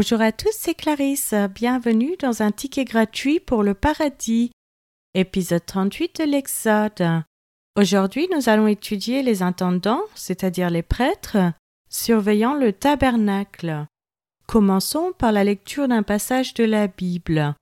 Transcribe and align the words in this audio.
Bonjour 0.00 0.20
à 0.20 0.30
tous, 0.30 0.52
c'est 0.52 0.74
Clarisse. 0.74 1.34
Bienvenue 1.52 2.14
dans 2.20 2.40
un 2.40 2.52
ticket 2.52 2.84
gratuit 2.84 3.40
pour 3.40 3.64
le 3.64 3.74
paradis. 3.74 4.52
Épisode 5.14 5.66
38 5.66 6.20
de 6.20 6.24
l'Exode. 6.24 7.24
Aujourd'hui, 7.74 8.28
nous 8.32 8.48
allons 8.48 8.68
étudier 8.68 9.24
les 9.24 9.42
intendants, 9.42 10.02
c'est-à-dire 10.14 10.70
les 10.70 10.84
prêtres, 10.84 11.52
surveillant 11.90 12.54
le 12.54 12.72
tabernacle. 12.72 13.86
Commençons 14.46 15.10
par 15.18 15.32
la 15.32 15.42
lecture 15.42 15.88
d'un 15.88 16.04
passage 16.04 16.54
de 16.54 16.62
la 16.62 16.86
Bible. 16.86 17.56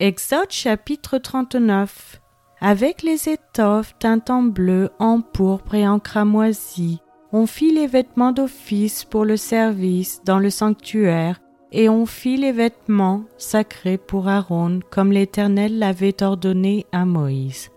Exode 0.00 0.50
chapitre 0.50 1.16
39. 1.16 2.20
Avec 2.60 3.02
les 3.02 3.30
étoffes 3.30 3.98
teintes 3.98 4.28
en 4.28 4.42
bleu, 4.42 4.90
en 4.98 5.22
pourpre 5.22 5.74
et 5.76 5.88
en 5.88 5.98
cramoisi, 5.98 6.98
on 7.32 7.46
fit 7.46 7.72
les 7.72 7.86
vêtements 7.86 8.32
d'office 8.32 9.06
pour 9.06 9.24
le 9.24 9.38
service 9.38 10.20
dans 10.24 10.38
le 10.38 10.50
sanctuaire 10.50 11.40
et 11.72 11.88
on 11.88 12.06
fit 12.06 12.36
les 12.36 12.52
vêtements 12.52 13.24
sacrés 13.38 13.98
pour 13.98 14.28
Aaron, 14.28 14.80
comme 14.90 15.12
l'Éternel 15.12 15.78
l'avait 15.78 16.22
ordonné 16.22 16.86
à 16.92 17.04
Moïse. 17.04 17.70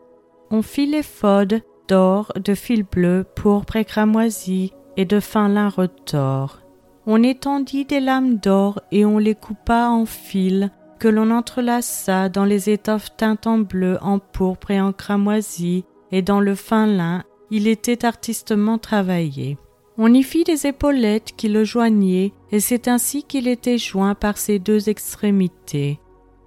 On 0.52 0.62
fit 0.62 0.86
les 0.86 1.04
fodes 1.04 1.62
d'or, 1.88 2.32
de 2.44 2.54
fil 2.54 2.84
bleu, 2.84 3.26
pourpre 3.36 3.76
et 3.76 3.86
cramoisi, 3.86 4.74
et 4.98 5.06
de 5.06 5.20
fin 5.20 5.50
lin 5.50 5.70
retors. 5.70 6.62
On 7.06 7.22
étendit 7.22 7.86
des 7.86 8.00
lames 8.00 8.38
d'or 8.38 8.82
et 8.92 9.06
on 9.06 9.18
les 9.18 9.36
coupa 9.36 9.88
en 9.88 10.05
fils, 10.05 10.70
que 11.00 11.08
l'on 11.08 11.32
entrelaça 11.32 12.30
dans 12.30 12.46
les 12.46 12.70
étoffes 12.70 13.16
teintes 13.18 13.48
en 13.48 13.58
bleu, 13.58 13.98
en 14.02 14.20
pourpre 14.20 14.72
et 14.72 14.80
en 14.80 14.94
cramoisi, 14.94 15.84
et 16.12 16.22
dans 16.22 16.40
le 16.40 16.55
fin 16.55 16.88
lin, 16.88 17.24
il 17.52 17.68
était 17.68 18.05
artistement 18.05 18.78
travaillé. 18.78 19.57
On 19.98 20.12
y 20.12 20.24
fit 20.24 20.44
des 20.44 20.66
épaulettes 20.66 21.34
qui 21.38 21.49
le 21.49 21.63
joignaient, 21.63 22.34
et 22.52 22.60
c'est 22.60 22.88
ainsi 22.88 23.24
qu'il 23.24 23.48
était 23.48 23.77
joint 23.77 24.16
par 24.16 24.40
ses 24.40 24.58
deux 24.58 24.90
extrémités. 24.90 26.00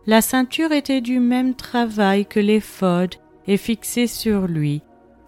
La 0.06 0.20
ceinture 0.20 0.72
était 0.72 1.00
du 1.00 1.20
même 1.20 1.54
travail 1.54 2.26
que 2.26 2.40
l'éphod 2.40 3.14
et 3.46 3.56
fixée 3.56 4.08
sur 4.08 4.48
lui. 4.48 4.82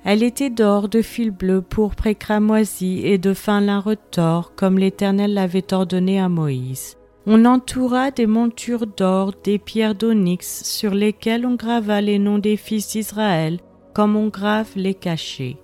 Elle 0.05 0.25
était 0.25 0.51
d'or, 0.51 0.89
de 0.89 1.03
fil 1.03 1.31
bleu, 1.31 1.63
pourpre 1.63 2.09
et 2.09 2.15
cramoisi 2.17 3.03
et 3.05 3.19
de 3.19 3.35
fin 3.35 3.61
lin 3.61 3.79
retors, 3.79 4.55
comme 4.57 4.79
l'Éternel 4.79 5.35
l'avait 5.35 5.73
ordonné 5.73 6.21
à 6.21 6.29
Moïse. 6.29 6.97
On 7.27 7.45
entoura 7.45 8.11
des 8.11 8.27
montures 8.27 8.87
d'or, 8.87 9.33
des 9.45 9.59
pierres 9.59 9.95
d'onyx, 9.95 10.65
sur 10.65 10.95
lesquelles 10.95 11.47
on 11.47 11.55
grava 11.55 12.01
les 12.01 12.19
noms 12.19 12.39
des 12.39 12.57
fils 12.57 12.89
d'Israël, 12.89 13.61
comme 13.95 14.17
on 14.17 14.29
grave 14.29 14.71
les 14.77 14.95
cachets. 14.95 15.59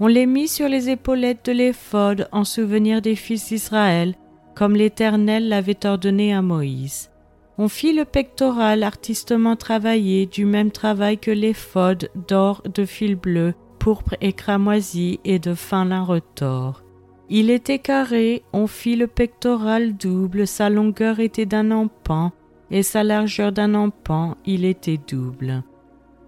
On 0.00 0.08
les 0.08 0.26
mit 0.26 0.48
sur 0.48 0.68
les 0.68 0.90
épaulettes 0.90 1.44
de 1.46 1.52
l'éphod 1.52 2.28
en 2.32 2.42
souvenir 2.42 3.00
des 3.00 3.14
fils 3.14 3.48
d'Israël, 3.48 4.14
comme 4.56 4.74
l'Éternel 4.74 5.48
l'avait 5.48 5.86
ordonné 5.86 6.34
à 6.34 6.42
Moïse. 6.42 7.10
On 7.58 7.68
fit 7.68 7.92
le 7.92 8.04
pectoral 8.04 8.82
artistement 8.82 9.54
travaillé 9.54 10.26
du 10.26 10.44
même 10.44 10.72
travail 10.72 11.18
que 11.18 11.30
l'éphod 11.30 12.10
d'or 12.26 12.62
de 12.72 12.84
fil 12.84 13.14
bleu, 13.14 13.54
pourpre 13.78 14.16
et 14.20 14.32
cramoisi 14.32 15.20
et 15.24 15.38
de 15.38 15.54
fin 15.54 15.84
lin 15.84 16.02
retors. 16.02 16.82
Il 17.30 17.48
était 17.48 17.78
carré, 17.78 18.42
on 18.52 18.66
fit 18.66 18.96
le 18.96 19.06
pectoral 19.06 19.96
double, 19.96 20.48
sa 20.48 20.70
longueur 20.70 21.20
était 21.20 21.46
d'un 21.46 21.70
empan, 21.70 22.32
et 22.70 22.82
sa 22.82 23.04
largeur 23.04 23.52
d'un 23.52 23.74
empan, 23.74 24.36
il 24.44 24.64
était 24.64 24.98
double. 25.08 25.62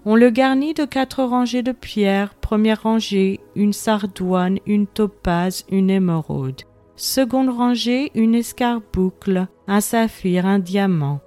On 0.09 0.15
le 0.15 0.31
garnit 0.31 0.73
de 0.73 0.85
quatre 0.85 1.25
rangées 1.25 1.65
de 1.65 1.73
pierres, 1.73 2.37
première 2.37 2.85
rangée, 2.85 3.41
une 3.57 3.73
sardoine, 3.73 4.61
une 4.65 4.87
topaze, 4.87 5.67
une 5.69 5.91
émeraude. 5.91 6.63
Seconde 6.95 7.51
rangée, 7.51 8.13
une 8.15 8.37
escarboucle, 8.37 9.49
un 9.67 9.81
saphir, 9.81 10.47
un 10.47 10.61
diamant. 10.61 11.19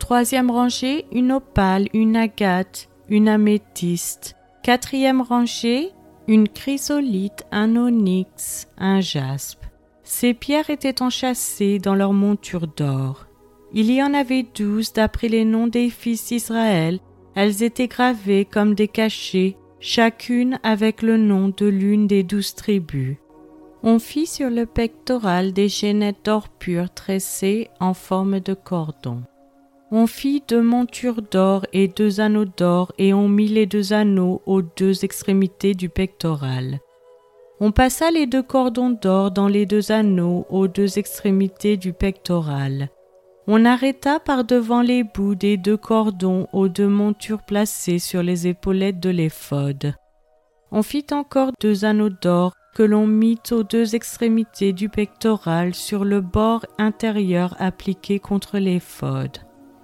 Troisième 0.00 0.50
rangée, 0.50 1.04
une 1.12 1.30
opale, 1.30 1.86
une 1.94 2.16
agate, 2.16 2.88
une 3.08 3.28
améthyste. 3.28 4.34
Quatrième 4.64 5.20
rangée, 5.22 5.90
une 6.26 6.48
chrysolite, 6.48 7.46
un 7.52 7.76
onyx, 7.76 8.66
un 8.78 9.00
jaspe. 9.00 9.62
Ces 10.02 10.34
pierres 10.34 10.70
étaient 10.70 11.02
enchâssées 11.02 11.78
dans 11.78 11.94
leur 11.94 12.12
monture 12.12 12.66
d'or. 12.66 13.26
Il 13.72 13.92
y 13.92 14.02
en 14.02 14.12
avait 14.12 14.44
douze 14.56 14.92
d'après 14.92 15.28
les 15.28 15.44
noms 15.44 15.68
des 15.68 15.88
fils 15.88 16.26
d'Israël, 16.26 16.98
elles 17.34 17.62
étaient 17.62 17.88
gravées 17.88 18.44
comme 18.44 18.74
des 18.74 18.88
cachets, 18.88 19.56
chacune 19.80 20.58
avec 20.62 21.02
le 21.02 21.16
nom 21.16 21.52
de 21.56 21.66
l'une 21.66 22.06
des 22.06 22.22
douze 22.22 22.54
tribus. 22.54 23.16
On 23.82 23.98
fit 23.98 24.26
sur 24.26 24.48
le 24.48 24.64
pectoral 24.64 25.52
des 25.52 25.68
chaînettes 25.68 26.24
d'or 26.24 26.48
pur 26.48 26.88
tressées 26.90 27.68
en 27.80 27.92
forme 27.92 28.40
de 28.40 28.54
cordon. 28.54 29.22
On 29.90 30.06
fit 30.06 30.42
deux 30.48 30.62
montures 30.62 31.20
d'or 31.22 31.66
et 31.72 31.88
deux 31.88 32.20
anneaux 32.20 32.46
d'or, 32.46 32.92
et 32.98 33.12
on 33.12 33.28
mit 33.28 33.48
les 33.48 33.66
deux 33.66 33.92
anneaux 33.92 34.40
aux 34.46 34.62
deux 34.62 35.04
extrémités 35.04 35.74
du 35.74 35.88
pectoral. 35.88 36.80
On 37.60 37.70
passa 37.70 38.10
les 38.10 38.26
deux 38.26 38.42
cordons 38.42 38.90
d'or 38.90 39.30
dans 39.30 39.48
les 39.48 39.66
deux 39.66 39.92
anneaux 39.92 40.46
aux 40.48 40.66
deux 40.66 40.98
extrémités 40.98 41.76
du 41.76 41.92
pectoral. 41.92 42.88
On 43.46 43.66
arrêta 43.66 44.20
par 44.20 44.44
devant 44.44 44.80
les 44.80 45.04
bouts 45.04 45.34
des 45.34 45.58
deux 45.58 45.76
cordons 45.76 46.46
aux 46.54 46.68
deux 46.68 46.88
montures 46.88 47.42
placées 47.42 47.98
sur 47.98 48.22
les 48.22 48.46
épaulettes 48.46 49.00
de 49.00 49.10
l'éphod. 49.10 49.94
On 50.70 50.82
fit 50.82 51.06
encore 51.12 51.50
deux 51.60 51.84
anneaux 51.84 52.08
d'or 52.08 52.54
que 52.74 52.82
l'on 52.82 53.06
mit 53.06 53.38
aux 53.50 53.62
deux 53.62 53.94
extrémités 53.94 54.72
du 54.72 54.88
pectoral 54.88 55.74
sur 55.74 56.04
le 56.04 56.22
bord 56.22 56.64
intérieur 56.78 57.54
appliqué 57.58 58.18
contre 58.18 58.58
l'éphod. 58.58 59.30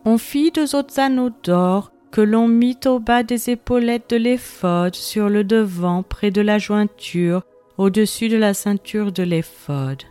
On 0.06 0.16
fit 0.16 0.50
deux 0.50 0.74
autres 0.74 0.98
anneaux 0.98 1.30
d'or 1.44 1.92
que 2.10 2.22
l'on 2.22 2.48
mit 2.48 2.78
au 2.86 2.98
bas 2.98 3.22
des 3.22 3.50
épaulettes 3.50 4.10
de 4.10 4.16
l'éphod 4.16 4.94
sur 4.94 5.28
le 5.28 5.44
devant 5.44 6.02
près 6.02 6.30
de 6.30 6.40
la 6.40 6.58
jointure 6.58 7.42
au-dessus 7.76 8.28
de 8.28 8.36
la 8.36 8.54
ceinture 8.54 9.12
de 9.12 9.22
l'éphod. 9.22 10.02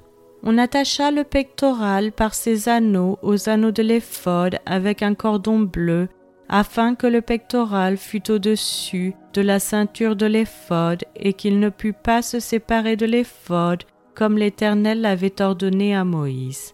On 0.44 0.58
attacha 0.58 1.12
le 1.12 1.24
pectoral 1.24 2.12
par 2.12 2.34
ses 2.34 2.70
anneaux 2.70 3.20
aux 3.22 3.50
anneaux 3.50 3.72
de 3.72 3.84
l'éphod 3.84 4.58
avec 4.66 5.04
un 5.04 5.14
cordon 5.14 5.60
bleu, 5.60 6.08
afin 6.48 6.96
que 6.96 7.08
le 7.08 7.22
pectoral 7.22 7.98
fût 7.98 8.32
au-dessus 8.32 9.14
de 9.34 9.42
la 9.42 9.60
ceinture 9.60 10.16
de 10.16 10.26
l'éphod 10.26 11.04
et 11.16 11.34
qu'il 11.34 11.60
ne 11.60 11.70
pût 11.70 11.94
pas 11.94 12.22
se 12.22 12.40
séparer 12.40 12.96
de 12.96 13.06
l'éphod 13.06 13.84
comme 14.16 14.38
l'Éternel 14.38 15.02
l'avait 15.02 15.42
ordonné 15.42 15.96
à 15.96 16.04
Moïse. 16.04 16.74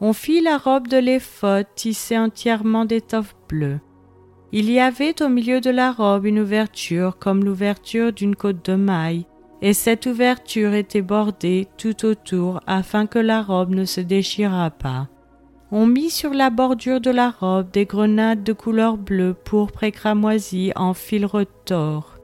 On 0.00 0.12
fit 0.12 0.40
la 0.40 0.56
robe 0.56 0.88
de 0.88 0.96
l'éphod 0.96 1.66
tissée 1.74 2.18
entièrement 2.18 2.84
d'étoffe 2.84 3.36
bleue. 3.48 3.80
Il 4.52 4.70
y 4.70 4.80
avait 4.80 5.22
au 5.22 5.28
milieu 5.28 5.60
de 5.60 5.70
la 5.70 5.92
robe 5.92 6.26
une 6.26 6.40
ouverture 6.40 7.18
comme 7.18 7.44
l'ouverture 7.44 8.12
d'une 8.12 8.34
côte 8.34 8.64
de 8.64 8.74
maille, 8.74 9.26
et 9.62 9.72
cette 9.72 10.06
ouverture 10.06 10.74
était 10.74 11.02
bordée 11.02 11.68
tout 11.76 12.04
autour 12.04 12.60
afin 12.66 13.06
que 13.06 13.18
la 13.18 13.42
robe 13.42 13.74
ne 13.74 13.84
se 13.84 14.00
déchirât 14.00 14.70
pas. 14.70 15.08
On 15.72 15.86
mit 15.86 16.10
sur 16.10 16.34
la 16.34 16.50
bordure 16.50 17.00
de 17.00 17.10
la 17.10 17.30
robe 17.30 17.70
des 17.70 17.84
grenades 17.84 18.42
de 18.42 18.52
couleur 18.52 18.96
bleue, 18.96 19.34
pourpre 19.34 19.84
et 19.84 19.92
cramoisi 19.92 20.72
en 20.74 20.94
fil 20.94 21.24
retors. 21.26 22.16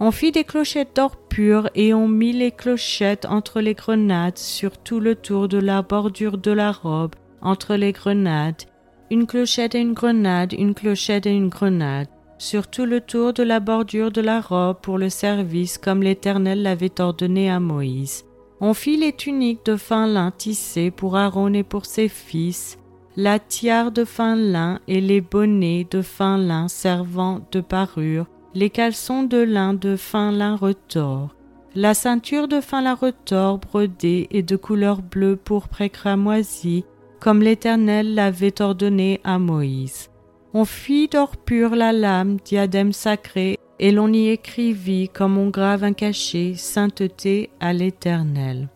On 0.00 0.10
fit 0.10 0.32
des 0.32 0.44
clochettes 0.44 0.96
d'or 0.96 1.16
pur 1.28 1.68
et 1.74 1.92
on 1.94 2.08
mit 2.08 2.32
les 2.32 2.50
clochettes 2.50 3.26
entre 3.26 3.60
les 3.60 3.74
grenades 3.74 4.38
sur 4.38 4.78
tout 4.78 5.00
le 5.00 5.14
tour 5.14 5.48
de 5.48 5.58
la 5.58 5.82
bordure 5.82 6.38
de 6.38 6.50
la 6.50 6.72
robe, 6.72 7.14
entre 7.42 7.74
les 7.74 7.92
grenades, 7.92 8.62
une 9.10 9.26
clochette 9.26 9.74
et 9.74 9.80
une 9.80 9.92
grenade, 9.92 10.54
une 10.54 10.74
clochette 10.74 11.26
et 11.26 11.34
une 11.34 11.48
grenade 11.48 12.08
sur 12.38 12.66
tout 12.68 12.84
le 12.84 13.00
tour 13.00 13.32
de 13.32 13.42
la 13.42 13.60
bordure 13.60 14.10
de 14.10 14.20
la 14.20 14.40
robe 14.40 14.78
pour 14.82 14.98
le 14.98 15.08
service 15.08 15.78
comme 15.78 16.02
l'Éternel 16.02 16.62
l'avait 16.62 17.00
ordonné 17.00 17.50
à 17.50 17.60
Moïse. 17.60 18.24
On 18.60 18.74
fit 18.74 18.96
les 18.96 19.12
tuniques 19.12 19.64
de 19.66 19.76
fin 19.76 20.06
lin 20.06 20.30
tissées 20.30 20.90
pour 20.90 21.16
Aaron 21.16 21.52
et 21.52 21.62
pour 21.62 21.86
ses 21.86 22.08
fils, 22.08 22.78
la 23.16 23.38
tiare 23.38 23.92
de 23.92 24.04
fin 24.04 24.36
lin 24.36 24.80
et 24.88 25.00
les 25.00 25.20
bonnets 25.20 25.86
de 25.90 26.02
fin 26.02 26.38
lin 26.38 26.68
servant 26.68 27.40
de 27.52 27.60
parure, 27.60 28.26
les 28.54 28.70
caleçons 28.70 29.22
de 29.22 29.38
lin 29.38 29.74
de 29.74 29.96
fin 29.96 30.30
lin 30.30 30.56
retors, 30.56 31.34
la 31.74 31.94
ceinture 31.94 32.48
de 32.48 32.60
fin 32.60 32.82
lin 32.82 32.94
retors 32.94 33.58
brodée 33.58 34.28
et 34.30 34.42
de 34.42 34.56
couleur 34.56 35.02
bleue 35.02 35.36
pour 35.36 35.68
cramoisi, 35.68 36.84
comme 37.20 37.42
l'Éternel 37.42 38.14
l'avait 38.14 38.60
ordonné 38.60 39.20
à 39.24 39.38
Moïse. 39.38 40.10
On 40.56 40.64
fit 40.64 41.08
d'or 41.08 41.36
pur 41.36 41.74
la 41.74 41.92
lame, 41.92 42.36
diadème 42.44 42.92
sacré, 42.92 43.58
et 43.80 43.90
l'on 43.90 44.12
y 44.12 44.28
écrivit 44.28 45.08
comme 45.08 45.36
on 45.36 45.50
grave 45.50 45.82
un 45.82 45.92
cachet, 45.92 46.54
sainteté 46.54 47.50
à 47.58 47.72
l'Éternel. 47.72 48.68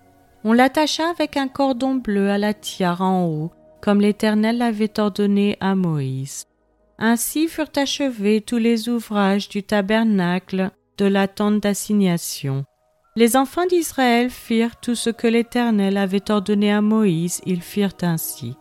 On 0.43 0.53
l'attacha 0.53 1.09
avec 1.09 1.37
un 1.37 1.47
cordon 1.47 1.95
bleu 1.95 2.31
à 2.31 2.39
la 2.39 2.53
tiare 2.53 3.03
en 3.03 3.27
haut, 3.27 3.53
comme 3.81 4.01
l'Éternel 4.01 4.59
l'avait 4.59 4.99
ordonné 4.99 5.57
à 5.61 5.77
Moïse. 5.77 6.47
Ainsi 6.99 7.47
furent 7.47 7.71
achevés 7.77 8.41
tous 8.41 8.57
les 8.57 8.89
ouvrages 8.89 9.49
du 9.49 9.63
tabernacle 9.63 10.73
de 10.97 11.05
la 11.05 11.29
tente 11.29 11.61
d'assignation. 11.61 12.65
Les 13.15 13.37
enfants 13.37 13.67
d'Israël 13.67 14.31
firent 14.31 14.81
tout 14.81 14.97
ce 14.97 15.11
que 15.11 15.29
l'Éternel 15.29 15.97
avait 15.97 16.29
ordonné 16.29 16.73
à 16.73 16.81
Moïse, 16.81 17.41
ils 17.47 17.63
firent 17.63 17.97
ainsi. 18.03 18.57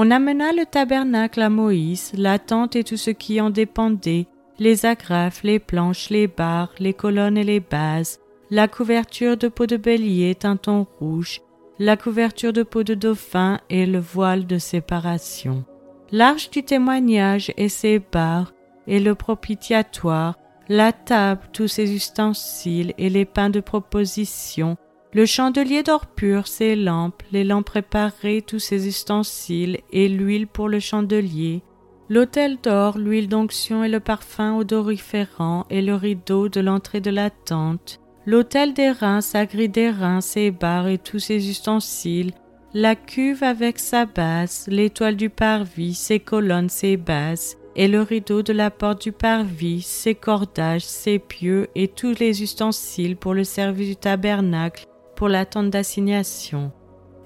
On 0.00 0.12
amena 0.12 0.52
le 0.52 0.64
tabernacle 0.64 1.42
à 1.42 1.50
Moïse, 1.50 2.12
la 2.16 2.38
tente 2.38 2.76
et 2.76 2.84
tout 2.84 2.96
ce 2.96 3.10
qui 3.10 3.40
en 3.40 3.50
dépendait, 3.50 4.28
les 4.60 4.86
agrafes, 4.86 5.42
les 5.42 5.58
planches, 5.58 6.08
les 6.10 6.28
barres, 6.28 6.72
les 6.78 6.94
colonnes 6.94 7.36
et 7.36 7.42
les 7.42 7.58
bases, 7.58 8.20
la 8.48 8.68
couverture 8.68 9.36
de 9.36 9.48
peau 9.48 9.66
de 9.66 9.76
bélier 9.76 10.36
teinton 10.36 10.86
rouge, 11.00 11.40
la 11.80 11.96
couverture 11.96 12.52
de 12.52 12.62
peau 12.62 12.84
de 12.84 12.94
dauphin 12.94 13.58
et 13.70 13.86
le 13.86 13.98
voile 13.98 14.46
de 14.46 14.58
séparation, 14.58 15.64
l'arche 16.12 16.48
du 16.50 16.62
témoignage 16.62 17.52
et 17.56 17.68
ses 17.68 17.98
barres, 17.98 18.54
et 18.86 19.00
le 19.00 19.16
propitiatoire, 19.16 20.38
la 20.68 20.92
table, 20.92 21.40
tous 21.52 21.66
ses 21.66 21.92
ustensiles 21.92 22.94
et 22.98 23.10
les 23.10 23.24
pains 23.24 23.50
de 23.50 23.58
proposition, 23.58 24.76
le 25.14 25.24
chandelier 25.24 25.82
d'or 25.82 26.06
pur, 26.06 26.46
ses 26.46 26.76
lampes, 26.76 27.22
les 27.32 27.44
lampes 27.44 27.64
préparées, 27.64 28.42
tous 28.46 28.58
ses 28.58 28.86
ustensiles 28.86 29.78
et 29.90 30.08
l'huile 30.08 30.46
pour 30.46 30.68
le 30.68 30.80
chandelier, 30.80 31.62
l'autel 32.10 32.58
d'or, 32.62 32.98
l'huile 32.98 33.28
d'onction 33.28 33.82
et 33.84 33.88
le 33.88 34.00
parfum 34.00 34.56
odoriférant 34.56 35.64
et 35.70 35.80
le 35.80 35.94
rideau 35.94 36.50
de 36.50 36.60
l'entrée 36.60 37.00
de 37.00 37.10
la 37.10 37.30
tente, 37.30 38.00
l'autel 38.26 38.74
des 38.74 38.90
reins, 38.90 39.22
sa 39.22 39.46
grille 39.46 39.70
des 39.70 39.90
reins, 39.90 40.20
ses 40.20 40.50
barres 40.50 40.88
et 40.88 40.98
tous 40.98 41.18
ses 41.18 41.48
ustensiles, 41.48 42.32
la 42.74 42.94
cuve 42.94 43.42
avec 43.42 43.78
sa 43.78 44.04
base, 44.04 44.66
l'étoile 44.68 45.16
du 45.16 45.30
parvis, 45.30 45.94
ses 45.94 46.20
colonnes, 46.20 46.68
ses 46.68 46.98
bases, 46.98 47.56
et 47.76 47.88
le 47.88 48.02
rideau 48.02 48.42
de 48.42 48.52
la 48.52 48.70
porte 48.70 49.02
du 49.02 49.12
parvis, 49.12 49.80
ses 49.80 50.14
cordages, 50.14 50.84
ses 50.84 51.18
pieux 51.18 51.68
et 51.74 51.88
tous 51.88 52.18
les 52.18 52.42
ustensiles 52.42 53.16
pour 53.16 53.32
le 53.32 53.44
service 53.44 53.88
du 53.88 53.96
tabernacle, 53.96 54.86
pour 55.18 55.28
la 55.28 55.44
tente 55.44 55.70
d'assignation. 55.70 56.70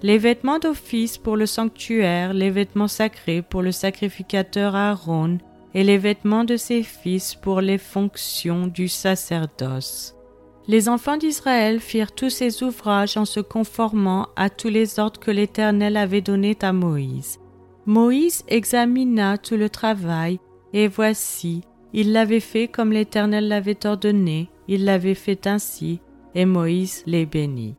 Les 0.00 0.16
vêtements 0.16 0.58
d'office 0.58 1.18
pour 1.18 1.36
le 1.36 1.44
sanctuaire, 1.44 2.32
les 2.32 2.48
vêtements 2.48 2.88
sacrés 2.88 3.42
pour 3.42 3.60
le 3.60 3.70
sacrificateur 3.70 4.74
Aaron, 4.74 5.36
et 5.74 5.84
les 5.84 5.98
vêtements 5.98 6.44
de 6.44 6.56
ses 6.56 6.82
fils 6.82 7.34
pour 7.34 7.60
les 7.60 7.76
fonctions 7.76 8.66
du 8.66 8.88
sacerdoce. 8.88 10.16
Les 10.68 10.88
enfants 10.88 11.18
d'Israël 11.18 11.80
firent 11.80 12.12
tous 12.12 12.30
ces 12.30 12.62
ouvrages 12.62 13.18
en 13.18 13.26
se 13.26 13.40
conformant 13.40 14.28
à 14.36 14.48
tous 14.48 14.68
les 14.68 14.98
ordres 14.98 15.20
que 15.20 15.30
l'Éternel 15.30 15.98
avait 15.98 16.22
donnés 16.22 16.56
à 16.62 16.72
Moïse. 16.72 17.40
Moïse 17.84 18.42
examina 18.48 19.36
tout 19.36 19.58
le 19.58 19.68
travail, 19.68 20.40
et 20.72 20.88
voici, 20.88 21.60
il 21.92 22.12
l'avait 22.12 22.40
fait 22.40 22.68
comme 22.68 22.90
l'Éternel 22.90 23.48
l'avait 23.48 23.84
ordonné, 23.84 24.48
il 24.66 24.86
l'avait 24.86 25.14
fait 25.14 25.46
ainsi, 25.46 26.00
et 26.34 26.46
Moïse 26.46 27.02
les 27.04 27.26
bénit. 27.26 27.76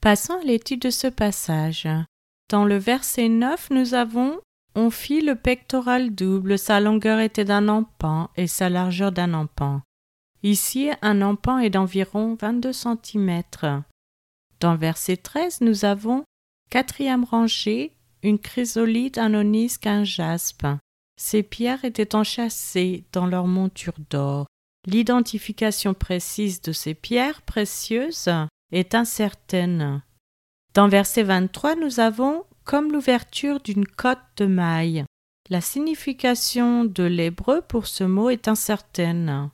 Passons 0.00 0.38
à 0.40 0.44
l'étude 0.44 0.80
de 0.80 0.88
ce 0.88 1.08
passage. 1.08 1.86
Dans 2.48 2.64
le 2.64 2.78
verset 2.78 3.28
9, 3.28 3.68
nous 3.68 3.92
avons 3.92 4.40
On 4.74 4.88
fit 4.88 5.20
le 5.20 5.34
pectoral 5.34 6.14
double, 6.14 6.58
sa 6.58 6.80
longueur 6.80 7.20
était 7.20 7.44
d'un 7.44 7.68
empan 7.68 8.30
et 8.34 8.46
sa 8.46 8.70
largeur 8.70 9.12
d'un 9.12 9.34
empan. 9.34 9.82
Ici, 10.42 10.88
un 11.02 11.20
empan 11.20 11.58
est 11.58 11.68
d'environ 11.68 12.34
22 12.40 12.72
cm. 12.72 13.42
Dans 14.60 14.74
verset 14.74 15.18
13, 15.18 15.60
nous 15.60 15.84
avons 15.84 16.24
quatrième 16.70 17.24
rangée, 17.24 17.92
une 18.22 18.38
chrysolite, 18.38 19.18
un 19.18 19.34
onisque, 19.34 19.86
un 19.86 20.04
jaspe. 20.04 20.66
Ces 21.18 21.42
pierres 21.42 21.84
étaient 21.84 22.14
enchâssées 22.14 23.04
dans 23.12 23.26
leur 23.26 23.46
monture 23.46 23.98
d'or. 24.08 24.46
L'identification 24.86 25.92
précise 25.92 26.62
de 26.62 26.72
ces 26.72 26.94
pierres 26.94 27.42
précieuses 27.42 28.30
est 28.72 28.94
incertaine. 28.94 30.02
Dans 30.74 30.88
verset 30.88 31.22
23, 31.22 31.76
nous 31.76 32.00
avons 32.00 32.44
comme 32.64 32.92
l'ouverture 32.92 33.60
d'une 33.60 33.86
côte 33.86 34.18
de 34.36 34.46
maille. 34.46 35.04
La 35.48 35.60
signification 35.60 36.84
de 36.84 37.02
l'hébreu 37.02 37.62
pour 37.62 37.86
ce 37.86 38.04
mot 38.04 38.30
est 38.30 38.46
incertaine. 38.46 39.50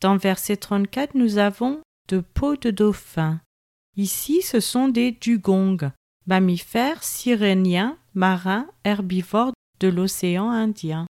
Dans 0.00 0.16
verset 0.16 0.56
34, 0.56 1.14
nous 1.14 1.38
avons 1.38 1.80
de 2.08 2.20
peau 2.20 2.56
de 2.56 2.70
dauphin. 2.70 3.40
Ici, 3.96 4.42
ce 4.42 4.60
sont 4.60 4.88
des 4.88 5.12
dugongs, 5.12 5.90
mammifères 6.26 7.02
siréniens, 7.02 7.98
marins, 8.14 8.66
herbivores 8.84 9.52
de 9.80 9.88
l'océan 9.88 10.50
Indien. 10.50 11.06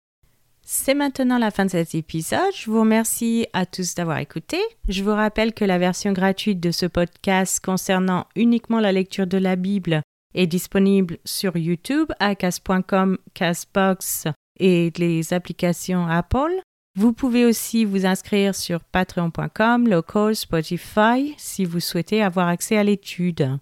C'est 0.70 0.92
maintenant 0.92 1.38
la 1.38 1.50
fin 1.50 1.64
de 1.64 1.70
cet 1.70 1.94
épisode. 1.94 2.54
Je 2.54 2.70
vous 2.70 2.80
remercie 2.80 3.46
à 3.54 3.64
tous 3.64 3.94
d'avoir 3.94 4.18
écouté. 4.18 4.58
Je 4.86 5.02
vous 5.02 5.14
rappelle 5.14 5.54
que 5.54 5.64
la 5.64 5.78
version 5.78 6.12
gratuite 6.12 6.60
de 6.60 6.72
ce 6.72 6.84
podcast 6.84 7.58
concernant 7.64 8.26
uniquement 8.36 8.78
la 8.78 8.92
lecture 8.92 9.26
de 9.26 9.38
la 9.38 9.56
Bible 9.56 10.02
est 10.34 10.46
disponible 10.46 11.16
sur 11.24 11.56
YouTube 11.56 12.12
à 12.20 12.34
cas.com, 12.34 13.16
Casbox 13.32 14.26
et 14.60 14.92
les 14.98 15.32
applications 15.32 16.06
Apple. 16.06 16.60
Vous 16.96 17.14
pouvez 17.14 17.46
aussi 17.46 17.86
vous 17.86 18.04
inscrire 18.04 18.54
sur 18.54 18.84
patreon.com, 18.84 19.88
local, 19.88 20.36
Spotify 20.36 21.34
si 21.38 21.64
vous 21.64 21.80
souhaitez 21.80 22.22
avoir 22.22 22.48
accès 22.48 22.76
à 22.76 22.84
l'étude. 22.84 23.56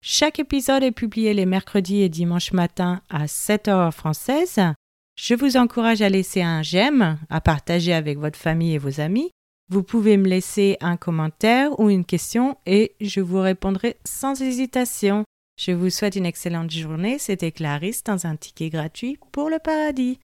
Chaque 0.00 0.38
épisode 0.38 0.84
est 0.84 0.92
publié 0.92 1.34
les 1.34 1.44
mercredis 1.44 2.02
et 2.02 2.08
dimanches 2.08 2.52
matin 2.52 3.00
à 3.10 3.26
7 3.26 3.66
heures 3.66 3.92
française. 3.92 4.60
Je 5.14 5.34
vous 5.34 5.56
encourage 5.56 6.02
à 6.02 6.08
laisser 6.08 6.42
un 6.42 6.62
j'aime, 6.62 7.18
à 7.28 7.40
partager 7.40 7.92
avec 7.92 8.18
votre 8.18 8.38
famille 8.38 8.74
et 8.74 8.78
vos 8.78 9.00
amis. 9.00 9.30
Vous 9.68 9.82
pouvez 9.82 10.16
me 10.16 10.28
laisser 10.28 10.76
un 10.80 10.96
commentaire 10.96 11.78
ou 11.78 11.90
une 11.90 12.04
question 12.04 12.56
et 12.66 12.94
je 13.00 13.20
vous 13.20 13.40
répondrai 13.40 13.96
sans 14.04 14.40
hésitation. 14.40 15.24
Je 15.58 15.72
vous 15.72 15.90
souhaite 15.90 16.16
une 16.16 16.26
excellente 16.26 16.70
journée. 16.70 17.18
C'était 17.18 17.52
Clarisse 17.52 18.04
dans 18.04 18.26
un 18.26 18.36
ticket 18.36 18.70
gratuit 18.70 19.18
pour 19.32 19.48
le 19.48 19.58
paradis. 19.58 20.18